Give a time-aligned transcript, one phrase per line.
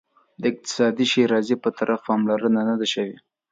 [0.41, 3.17] د اقتصادي ښیرازي په طرف پاملرنه نه ده شوې.